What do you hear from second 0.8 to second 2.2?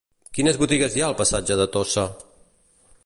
hi ha al passatge de Tossa?